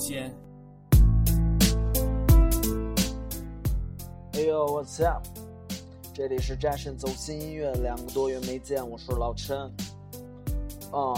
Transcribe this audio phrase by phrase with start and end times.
[0.00, 0.34] 先。
[4.32, 5.22] 哎呦，What's up？
[6.14, 9.70] 这里是战神走心音乐，两个多月没见，我是老陈。
[10.94, 11.14] 嗯，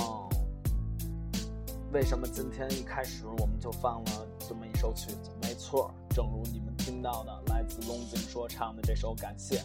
[1.92, 5.30] 为什么今天一开始我们就放了这么一首曲子？
[5.40, 9.58] 没错，正如你们听到的，来自龙井说唱的这首《感谢》。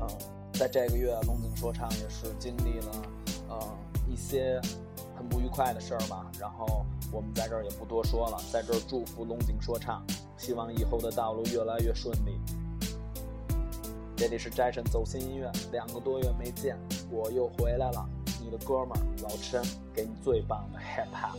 [0.00, 0.08] 嗯，
[0.54, 2.92] 在这个月，龙井说唱也是经历了
[3.50, 3.76] 呃
[4.08, 4.58] 一些
[5.14, 6.30] 很不愉快的事儿吧。
[6.40, 10.04] 然后我们在这儿也不多说了，在这儿祝福龙井说唱，
[10.36, 12.38] 希望以后的道路越来越顺利。
[14.16, 16.76] 这里是 Jason 走心音乐，两个多月没见，
[17.10, 18.08] 我又回来了，
[18.42, 19.62] 你的哥们儿老陈，
[19.94, 21.38] 给你最棒的 hip hop。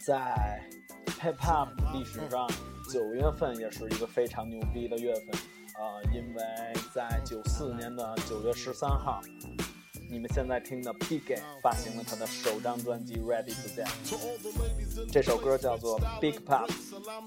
[0.00, 0.58] 在
[1.20, 2.48] hip hop 历史上，
[2.90, 5.26] 九月份也是一个非常牛逼的月份，
[5.78, 6.42] 呃，因为
[6.94, 9.20] 在九四年的九月十三号，
[10.10, 11.18] 你们现在听的 P.
[11.18, 11.36] K.
[11.62, 14.16] 发行了他的首张专辑《Ready to Dance》，
[15.11, 16.71] 这首歌叫做《Big Pop》，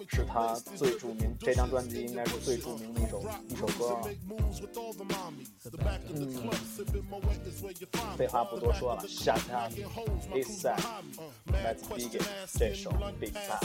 [0.09, 4.01] 是他最着名，这张专辑应该是最着名的一首一首歌啊。
[6.15, 6.51] 嗯，
[8.17, 9.73] 废话不多说了，Shut up,
[10.35, 10.79] East Side，
[11.53, 12.25] 来自 Big Game
[12.59, 13.65] 这首 Big Pop。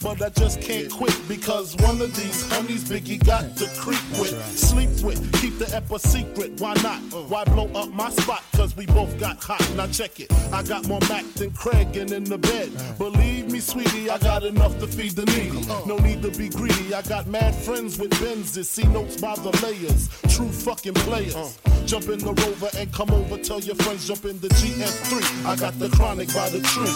[0.00, 4.34] But I just can't quit because one of these honeys Biggie got to creep with,
[4.56, 6.58] sleep with, keep the ep a secret.
[6.60, 7.00] Why not?
[7.28, 8.42] Why blow up my spot?
[8.56, 9.60] Cause we both got hot.
[9.76, 10.32] Now check it.
[10.52, 12.71] I got more Mac than Craig and in the bed.
[12.97, 15.65] Believe me, sweetie, I got enough to feed the needy.
[15.85, 16.93] No need to be greedy.
[16.93, 18.65] I got mad friends with Benzes.
[18.65, 20.09] See notes by the layers.
[20.35, 21.57] True fucking players.
[21.85, 23.37] Jump in the rover and come over.
[23.37, 25.45] Tell your friends jump in the GS3.
[25.45, 26.91] I got the chronic by the tree.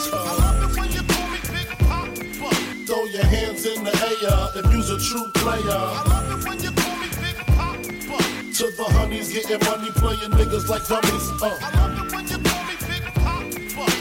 [2.88, 5.62] Throw your hands in the air if you's a true player.
[5.70, 7.76] I love it when you call me Big Pop.
[7.78, 11.30] To the honeys getting money, playing niggas like dummies.
[11.42, 12.19] Uh.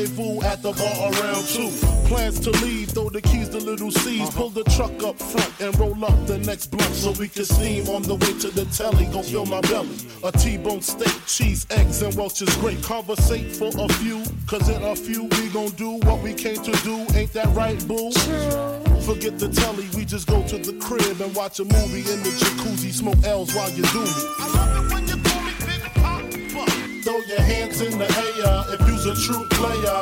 [0.00, 1.68] at the bar around two.
[2.08, 4.30] Plans to leave, throw the keys to Lil' Cease.
[4.30, 7.86] Pull the truck up front and roll up the next blunt so we can steam
[7.88, 9.04] on the way to the telly.
[9.06, 9.96] Gon' fill my belly.
[10.24, 12.82] A T-bone steak, cheese, eggs, and Welch's grape.
[12.82, 16.72] Conversate for a few, cause in a few we gon' do what we came to
[16.82, 17.06] do.
[17.14, 18.10] Ain't that right, boo?
[19.02, 22.30] Forget the telly, we just go to the crib and watch a movie in the
[22.30, 22.92] jacuzzi.
[22.92, 25.19] Smoke L's while you do me.
[27.02, 30.00] Throw your hands in the air if you's a true player.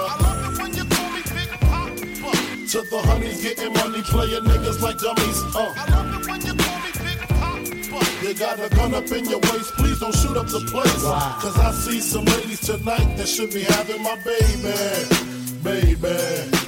[2.68, 5.42] To the honeys getting money, playing niggas like dummies.
[5.54, 5.72] Uh.
[5.76, 8.26] I love it when you call me Big Papa.
[8.26, 11.02] You got a gun up in your waist, please don't shoot up the place.
[11.40, 14.74] Cause I see some ladies tonight that should be having my baby.
[15.62, 16.67] Baby.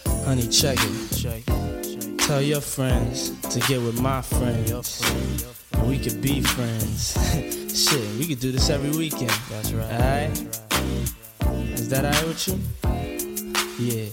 [0.25, 2.17] Honey, check it.
[2.19, 5.01] Tell your friends to get with my friends.
[5.85, 7.17] We could be friends.
[7.89, 9.31] Shit, we could do this every weekend.
[9.49, 9.91] That's right.
[9.91, 10.31] Alright?
[11.73, 12.59] Is that alright with you?
[13.79, 14.09] Yeah.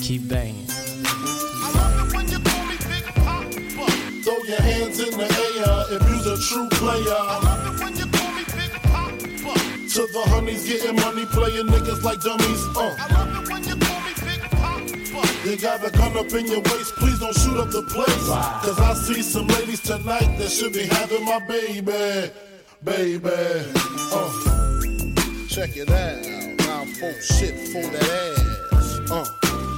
[0.00, 0.66] Keep banging.
[4.24, 7.20] Throw your hands in the air if you's a true player.
[9.94, 12.64] To the honeys getting money, playing niggas like dummies.
[12.76, 13.35] Uh.
[15.46, 18.28] You got a gun up in your waist, please don't shoot up the place.
[18.66, 22.32] Cause I see some ladies tonight that should be having my baby.
[22.82, 23.30] Baby.
[24.10, 24.28] Uh.
[25.48, 26.58] Check it out.
[26.66, 28.98] Now, folks shit for that ass.
[29.08, 29.24] Uh.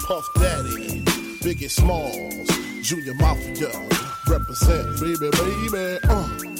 [0.06, 1.02] Puff Daddy,
[1.44, 2.48] Biggie Smalls,
[2.82, 3.68] Junior Mafia,
[4.26, 5.98] represent, baby, baby.
[6.08, 6.57] Uh.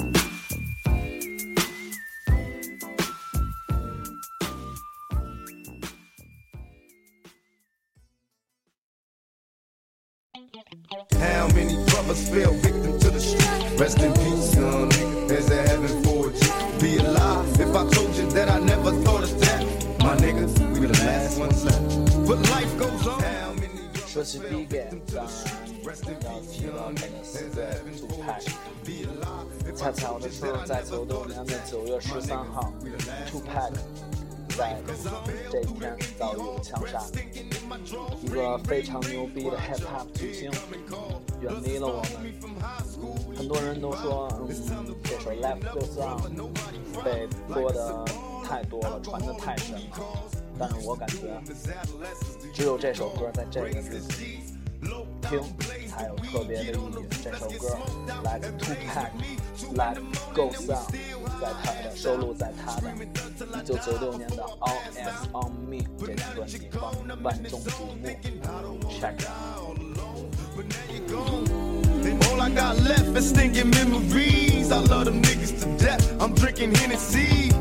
[34.58, 34.76] 在
[35.52, 37.00] 这一天遭遇了枪杀，
[38.20, 40.50] 一个非常牛逼的 hip hop 巨星
[41.40, 42.10] 远离了我们。
[43.37, 44.49] 很多人都说，嗯，
[45.05, 46.19] 这首 Life Goes On
[47.05, 48.05] 被播的
[48.44, 49.81] 太多了，传的太深了。
[50.58, 51.40] 但是我感觉，
[52.52, 54.00] 只有这首歌在这个日子
[55.22, 55.40] 听
[55.87, 56.72] 才有特别的意义。
[57.22, 57.78] 这首歌
[58.25, 59.06] 来自 Tupac，
[59.75, 60.01] 《Life
[60.33, 60.85] Goes On》，
[61.41, 62.94] 在他的收录在他的
[63.65, 66.81] 1996年的《All Eyes on Me》这张专辑中
[67.23, 68.07] 万众瞩目。
[69.00, 69.77] Check it out。
[72.29, 74.71] All I got left is stinking memories.
[74.71, 76.03] I love them niggas to death.
[76.19, 77.51] I'm drinking Hennessy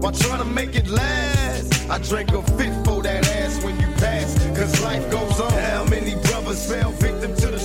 [0.00, 1.74] while trying to make it last.
[1.90, 4.34] I drank a fit for that ass when you pass.
[4.56, 5.52] Cause life goes on.
[5.52, 7.58] How many brothers fell victim to the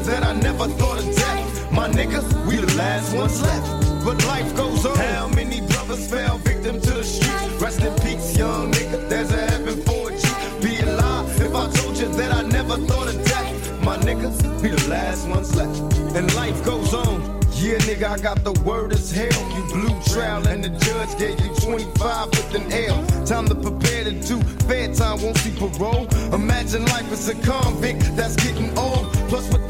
[0.00, 1.72] You that I never thought of death.
[1.72, 4.04] My niggas, we the last ones left.
[4.04, 4.96] But life goes on.
[4.96, 7.62] How many brothers fell victim to the streets?
[7.62, 9.08] Rest in peace, young nigga.
[9.08, 10.24] There's a heaven for G.
[10.62, 13.82] Be alive if I told you that I never thought of death.
[13.82, 15.78] My niggas, we the last ones left.
[16.16, 17.40] And life goes on.
[17.60, 19.40] Yeah, nigga, I got the word as hell.
[19.54, 23.04] You blew trial and the judge gave you 25 with an L.
[23.26, 26.06] Time to prepare to do fair time, won't see parole.
[26.32, 29.12] Imagine life as a convict that's getting old.
[29.28, 29.69] Plus with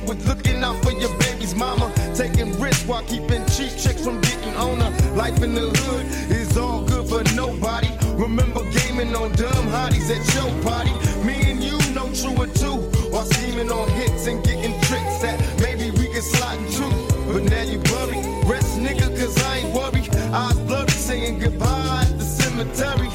[0.00, 1.92] drama, with looking out for your baby's mama.
[2.14, 5.14] Taking risks while keeping cheap chicks from getting on her.
[5.14, 7.88] Life in the hood is all good for nobody.
[8.14, 10.92] Remember gaming on dumb hotties at your party.
[11.24, 12.76] Me and you know true or two.
[13.10, 16.88] While scheming on hits and getting tricks that maybe we can slide into.
[17.32, 18.20] But now you worry.
[18.48, 20.14] Rest nigga, cause I ain't worried.
[20.32, 23.09] Eyes blurry saying goodbye at the cemetery.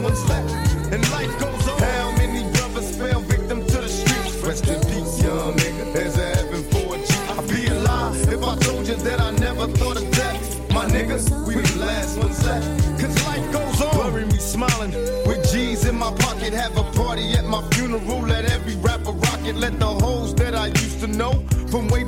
[0.00, 0.52] Ones left.
[0.92, 1.78] And life goes on.
[1.80, 4.36] How many brothers fell victim to the streets?
[4.42, 5.92] Rest in peace, young nigga.
[5.92, 7.14] There's a heaven for a G.
[7.32, 10.70] I'd be a alive if I told you that I never thought of death.
[10.72, 12.66] My niggas, we the last ones left.
[13.00, 14.12] Cause life goes on.
[14.12, 14.92] Bury me smiling
[15.26, 16.52] with G's in my pocket.
[16.52, 18.20] Have a party at my funeral.
[18.20, 19.56] Let every rapper rock it.
[19.56, 21.32] Let the hoes that I used to know
[21.70, 22.04] from way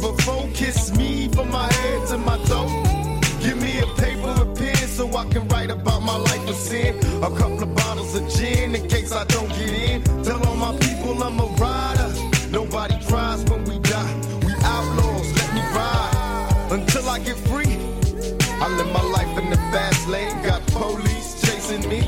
[21.71, 22.01] police me.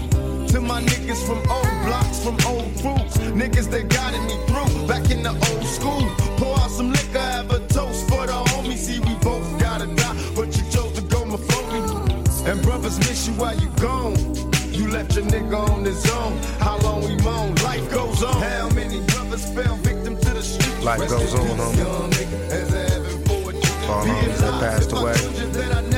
[0.49, 3.15] To my niggas from old blocks, from old crews.
[3.33, 4.87] Niggas that guided me through.
[4.87, 6.03] Back in the old school.
[6.37, 8.79] Pour out some liquor, have a toast for the homies.
[8.79, 10.17] See, we both gotta die.
[10.35, 11.81] But you chose to go before me.
[12.51, 14.17] And brothers miss you while you gone.
[14.73, 16.39] You left your nigga on his own.
[16.59, 17.55] How long we moan?
[17.57, 18.43] Life goes on.
[18.43, 20.85] How many brothers fell victim to the street?
[20.85, 21.85] Life goes on, homie.
[23.89, 25.92] All homies that passed away.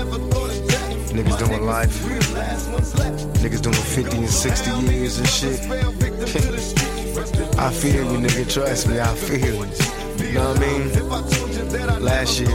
[1.14, 2.02] Niggas doing life.
[3.38, 5.61] Niggas doing 50 and 60 years and shit.
[7.56, 8.52] I feel you, nigga.
[8.52, 10.33] Trust me, I feel you.
[10.33, 12.02] Know what I mean?
[12.02, 12.50] Last year,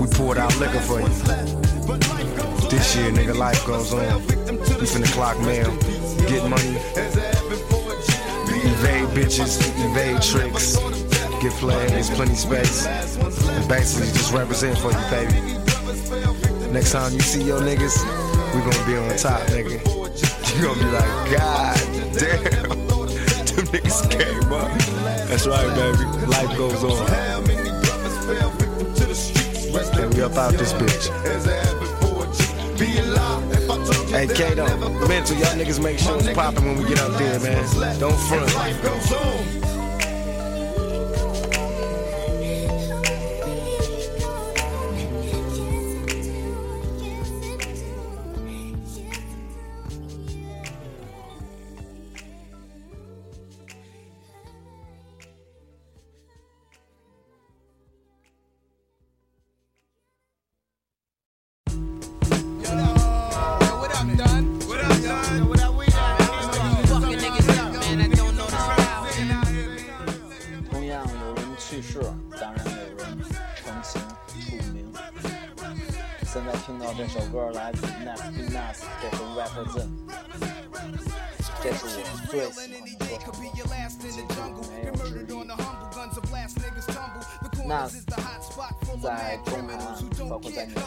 [0.00, 1.08] we poured out liquor for you.
[2.70, 4.00] This year, nigga, life goes on.
[4.80, 5.70] We finna clock mail,
[6.28, 6.78] get money,
[8.64, 10.76] evade bitches, evade tricks,
[11.42, 15.57] get plays, plenty space, and basically just represent for you, baby.
[16.72, 17.96] Next time you see your niggas,
[18.54, 19.80] we gonna be on top, nigga.
[20.56, 21.76] You gonna be like, God
[22.12, 24.70] damn, them niggas came up.
[25.28, 26.04] That's right, baby.
[26.26, 27.08] Life goes on.
[30.00, 31.08] And we up out this bitch.
[34.10, 34.66] Hey, Kato,
[35.08, 37.98] mental, y'all niggas make sure it's popping when we get out there, man.
[37.98, 39.57] Don't front.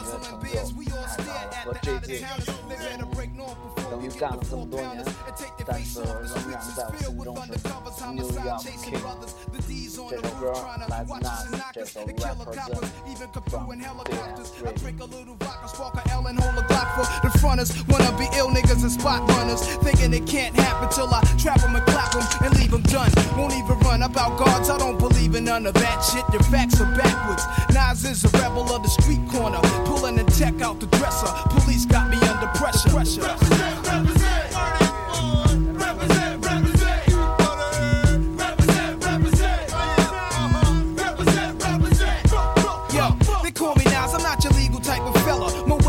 [0.01, 2.45] hustling biz, we all stare at the out of towners.
[2.69, 6.21] They better break north before we get the four pounders and take their face off.
[6.21, 9.33] The streets is filled with undercovers, homicide chasing brothers.
[9.51, 11.93] The D's on the roof trying to watch us and knock us.
[11.93, 14.51] The killer coppers even come through in helicopters.
[14.65, 17.71] I drink a little vodka, spark a L and hold a Glock for the fronters.
[17.87, 21.75] Wanna be ill niggas and spot runners, thinking it can't happen till I trap them
[21.75, 23.11] and clap them and leave them done.
[23.37, 26.23] Won't even run about guards, I don't believe in none of that shit.
[26.31, 27.43] Your facts are backwards.
[27.73, 29.59] Nas is a rebel of the street corner
[29.91, 31.27] pulling the tech out the dresser.
[31.49, 32.89] Police got me under pressure.
[32.89, 34.40] pressure.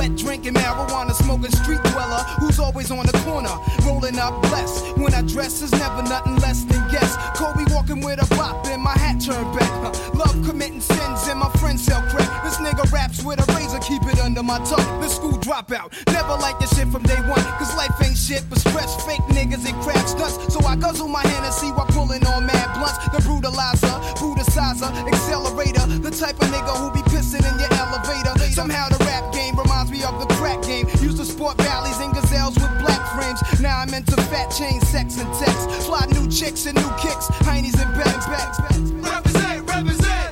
[0.02, 3.54] Wet drinking, marijuana smoking street dweller who's always on the corner,
[3.86, 4.98] rolling up blessed.
[4.98, 7.16] When I dress is never nothing less than guess.
[7.38, 9.70] Kobe walking with a bop and my hat turned back.
[10.14, 12.30] Love committing sins and my friends sell crack.
[12.42, 15.00] This nigga raps with a razor, keep it under my tongue.
[15.00, 17.44] The school dropout, never like this shit from day one.
[17.58, 20.52] Cause life ain't shit but stress, fake niggas and crap stunts.
[20.52, 22.98] So I guzzle my Hennessy while pulling on mad blunts.
[23.14, 25.86] The brutalizer, brutalizer, accelerator.
[26.02, 28.34] The type of nigga who be pissing in your elevator.
[28.50, 30.88] Somehow the rap game reminds me of the crack game.
[31.00, 33.38] Used to sport Bally's and gazelles with black frames.
[33.60, 35.86] Now I'm into fat chain, sex and text.
[35.86, 38.90] Fly new chicks and new kicks, heinies and bags, bags, bags.
[38.90, 40.30] Represent, represent.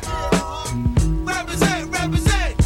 [1.23, 2.57] Represent, represent.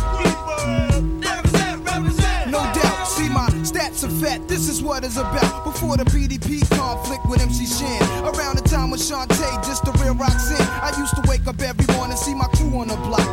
[1.20, 2.50] Represent, represent.
[2.50, 4.46] No doubt, see my stats are fat.
[4.46, 5.64] This is what it's about.
[5.64, 8.02] Before the BDP conflict with MC Shan.
[8.24, 10.62] Around the time with Shantae, just the real Roxanne.
[10.80, 13.23] I used to wake up every morning, see my crew on the block.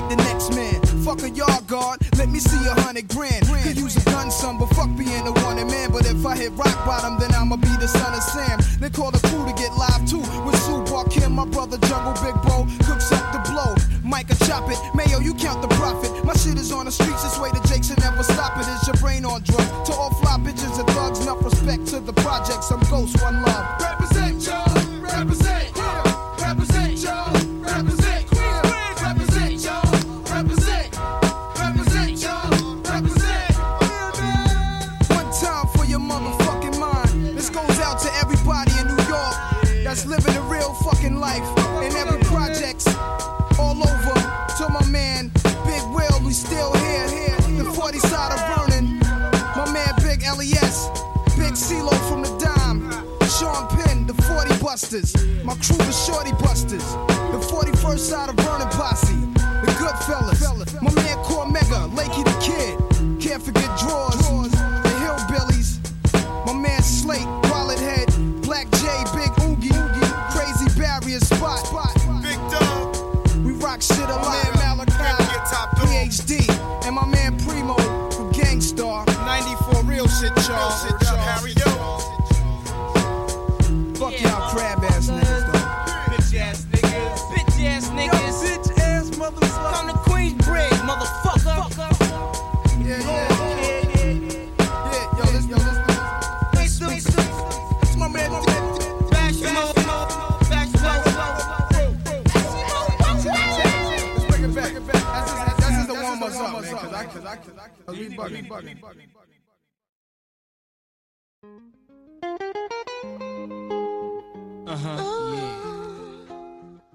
[0.00, 0.80] Like the next man.
[1.04, 3.46] Fuck a yard guard, let me see a hundred grand.
[3.46, 5.90] Could use a gun, son, but fuck being a wanted man.
[5.92, 8.60] But if I hit rock bottom, then I'ma be the son of Sam.
[8.80, 10.24] They call the crew to get live too.
[10.44, 13.74] With Sue Kim, my brother Jungle Big Bro, cooks up the blow.
[14.04, 16.10] Micah chop it, Mayo, you count the profit.
[16.24, 18.66] My shit is on the streets, this way the Jakes should never stop it.
[18.68, 19.88] Is your brain on drugs?
[19.88, 22.70] To all fly bitches and thugs, enough respect to the projects.
[22.70, 23.49] I'm ghost, one love.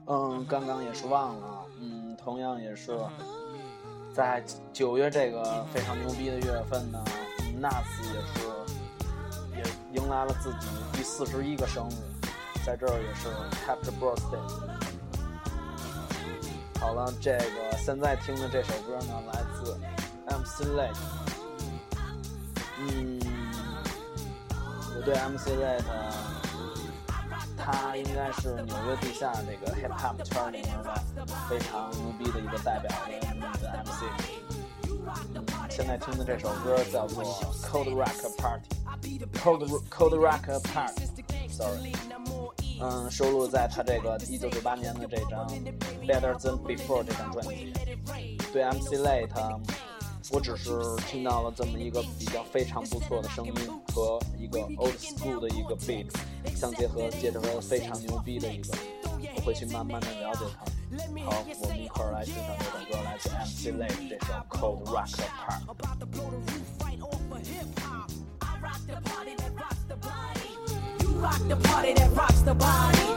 [0.07, 2.97] 嗯，刚刚也是忘了，嗯，同样也是
[4.13, 7.03] 在九月这个非常牛逼的月份呢
[7.59, 7.83] ，Nas
[8.13, 8.47] 也是
[9.57, 9.63] 也
[10.00, 11.95] 迎来了自己第四十一个生日，
[12.65, 13.27] 在这儿也是
[13.65, 14.39] Happy Birthday。
[16.86, 19.75] 好了，这个现在听的这首歌呢，来自
[20.27, 20.96] MC Late。
[22.77, 23.20] 嗯，
[24.96, 25.84] 我对 MC Late，
[27.58, 34.04] 他应该是纽约地下这个 hip hop 圈里面的非常牛逼的一个代表的 MC。
[35.34, 37.24] 嗯，现在听的这首歌叫做
[37.63, 41.96] Cold Rock Party，Cold Cold Rock Party，sorry。
[42.82, 45.48] 嗯，收录在他这个一九九八年的这张
[46.05, 47.74] 《Better Than Before》这张专辑。
[48.51, 49.60] 对 MC Late，
[50.32, 50.72] 我只是
[51.08, 53.53] 听到了这么一个比较非常不错的声音
[53.94, 56.08] 和一个 old school 的一个 beat
[56.55, 58.77] 相结合，接着了非常牛逼的一个，
[59.36, 60.65] 我会去慢慢的了解它。
[61.25, 65.62] 好，我们一块儿来欣赏这首歌，来自 MC Late 这首 Cold Rock Apart。
[71.25, 73.08] Rock the party that rocks the body.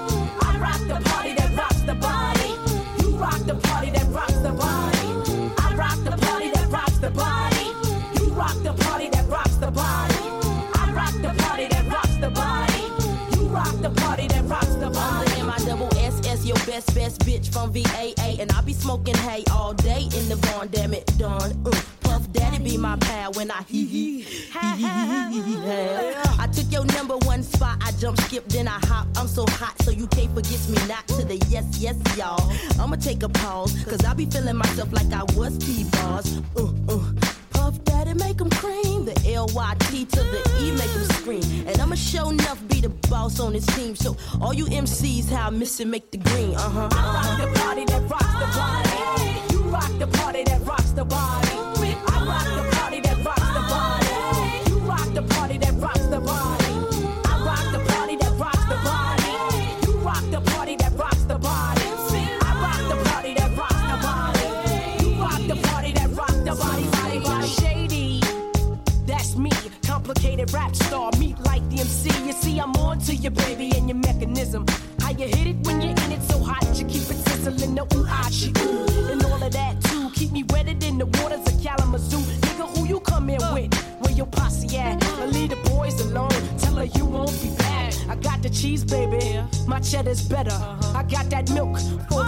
[0.40, 2.48] I rock the party that rocks the body.
[3.02, 5.52] You rock the party that rocks the body.
[5.58, 7.66] I rock the party that rocks the body.
[8.16, 10.24] You rock the party that rocks the body.
[10.80, 12.82] I rock the party that rocks the body.
[13.36, 15.30] You rock the party that rocks the body.
[15.32, 18.40] I'm the M-I-double-S-S, your best, best bitch from VAA.
[18.40, 21.62] And I be smoking hay all day in the barn, damn it, done.
[21.62, 21.87] Puff mm.
[22.32, 24.26] Daddy be my pal when I hee hee.
[24.54, 29.06] I took your number one spot, I jump, skip, then I hop.
[29.16, 32.52] I'm so hot, so you can't forget me not to the yes, yes, y'all.
[32.80, 36.40] I'ma take a pause, cause I be feeling myself like I was T-Bars.
[36.56, 37.12] Uh, uh.
[37.50, 39.04] Puff Daddy make 'em cream.
[39.04, 41.66] The L-Y-T to the E make 'em scream.
[41.66, 43.96] And I'ma show enough be the boss on this team.
[43.96, 46.54] So all you MCs, how I miss it, make the green.
[46.54, 46.88] Uh-huh.
[46.92, 48.47] I rock the party that rocks the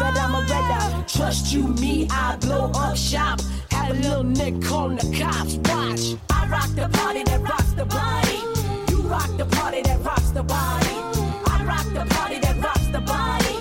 [0.00, 1.04] that I'm a redder.
[1.06, 3.40] Trust you, me, I blow up shop.
[3.70, 5.54] Have a little nick on the cops.
[5.68, 6.18] Watch.
[6.30, 8.38] I rock the party that rocks the body.
[8.90, 10.96] You rock the party that rocks the body.
[11.52, 13.54] I rock the party that rocks the body.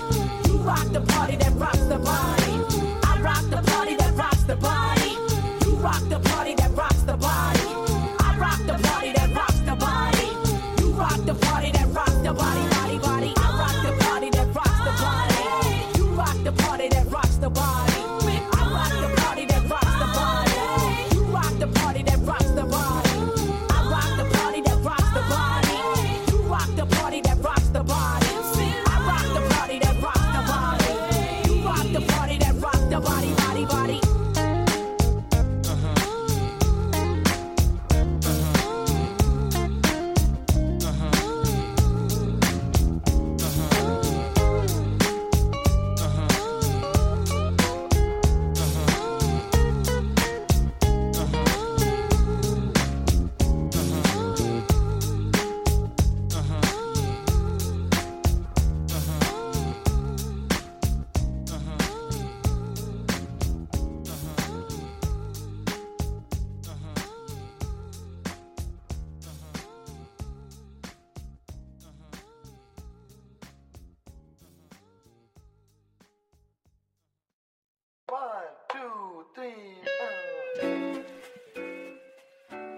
[0.48, 2.52] You rock the party that rocks the body.
[3.10, 5.12] I rock the party that rocks the body.
[5.64, 6.69] You rock the party that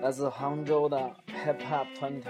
[0.02, 2.26] 来自杭州的 Hip Hop 团体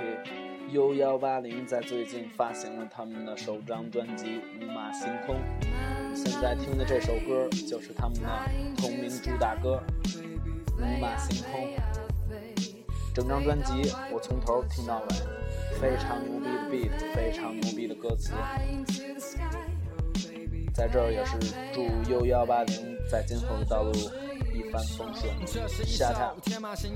[0.73, 4.27] U 幺八零在最近发行了他们的首张专辑
[4.61, 5.37] 《五马行空》。
[6.15, 8.29] 现在听的这首歌就是他们的
[8.77, 9.83] 同名主打歌
[10.77, 11.63] 《五马行空》。
[13.15, 15.07] 整张专辑我从头听到尾，
[15.81, 18.35] 非常牛逼的 beat，非常牛逼的歌词。
[20.75, 21.39] 在这儿也是
[21.73, 23.93] 祝 U 幺八零在今后的道路
[24.55, 25.33] 一帆风顺。
[25.87, 26.35] 下趟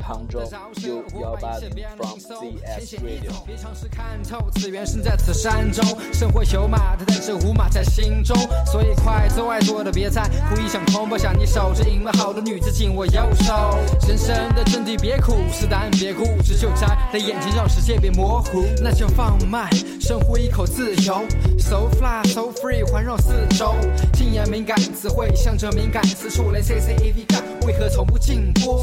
[0.01, 3.45] 杭州 U 幺八零 from ZS Radio。
[3.47, 13.79] 别尝试看透，此缘身在此山中，生活有马的，但是无马在心中，所以快做爱做的别再故意想空，不想你守着隐瞒好的女子紧握右手。
[14.07, 19.69] 人生的真谛别苦，是答案别固执，就在在眼前让世界变模糊，那就放慢，
[20.01, 21.25] 深呼一口自由
[21.59, 23.75] ，so fly so free，环绕四周，
[24.13, 28.77] 禁言敏感词汇向着敏感词处来 C C A V 干，为何从不禁播？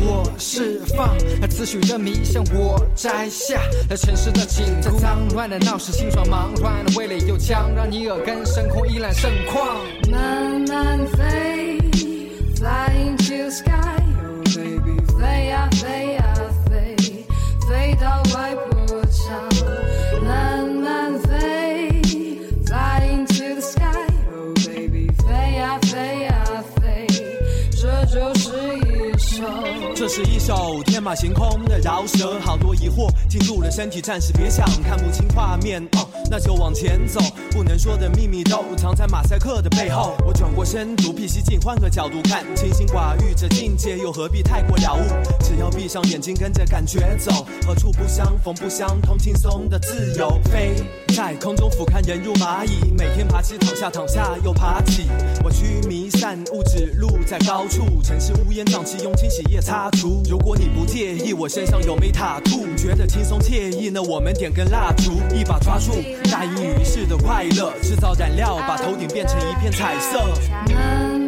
[0.00, 1.14] 我释放
[1.50, 9.76] 思绪的迷，向我摘下了城市的景，在脏乱的闹市，心爽忙乱的味蕾又将让你耳根深空依然盛况。
[10.10, 11.78] 慢慢飞
[12.56, 13.99] ，flying to the
[30.10, 30.82] 是一首。
[30.82, 37.20] 天马行空的饶舌，好多疑惑进入了身体，暂时别想，看不清画面，哦，那就往前走。
[37.52, 40.16] 不能说的秘密都藏在马赛克的背后。
[40.26, 45.00] 我转过身，独辟蹊径，换个角度看，清心寡欲这境界又何必太过了悟？
[45.44, 50.74] 只要闭上眼睛，跟着感觉走，何处不相逢不相通，轻松的自由飞
[51.14, 55.06] 在空中俯瞰人如蚂蚁，每天爬起躺下躺下又爬起。
[55.50, 60.22] 我驱弥散物质路在高处，城市乌烟瘴气，用清洗液擦除。
[60.30, 65.90] 如果你不介意我身上有没塔兔，觉得轻松惬意，那我们点根蜡烛，一把抓住
[66.30, 71.19] 大隐于市的快乐，制造染料，把头顶变成一片彩色。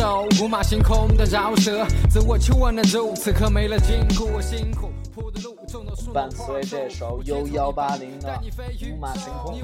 [0.00, 6.10] 这是一首五马行空的饶舌，自我求稳的路，此刻没了筋骨，辛苦铺的路，种的树。
[6.10, 8.28] 伴随这首 U 幺八零的
[8.94, 9.60] 《五马行空》，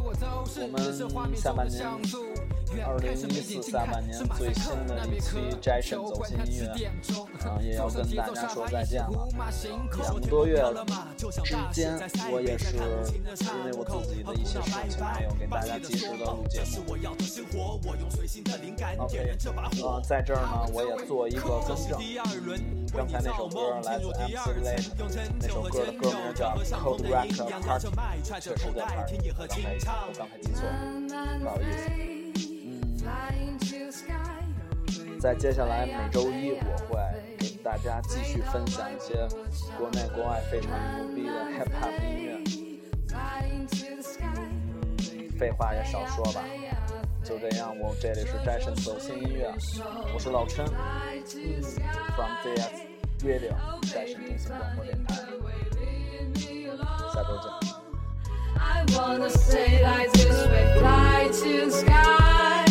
[1.14, 1.83] 我们下半年
[2.83, 6.91] 二零一四下半年最新的一期摘审走心音乐，
[7.45, 9.29] 啊，也要跟大家说再见了。
[9.99, 10.57] 两个多月
[11.17, 11.27] 之
[11.73, 11.99] 间，
[12.31, 12.81] 我也是因
[13.65, 16.97] 为我自己的一些事情，没有给大家及时的录节目。
[18.99, 19.37] OK，
[19.83, 22.01] 呃，在这儿呢，我也做一个更正。
[22.01, 24.91] 嗯，刚才那首歌来自 MC Late，
[25.41, 27.89] 那首歌的歌名叫 Cold Rock Party，
[28.23, 32.26] 确实叫 Party，我刚才我刚才记错了，不好意思。
[35.19, 36.99] 在接下来每周一，我会
[37.38, 39.27] 给大家继续分享一些
[39.77, 42.38] 国内国外非常牛逼的 Hip Hop 音乐。
[45.38, 46.45] 废话也少说吧。
[47.25, 49.53] 就这样，我这里是摘审走心音乐，
[50.14, 50.64] 我是老陈
[52.14, 52.71] ，from VS
[53.25, 53.53] Radio
[53.92, 55.14] 摘审中心广播电台，
[57.12, 57.51] 下周见。
[58.59, 62.65] I wanna say like this, we fly to the sky.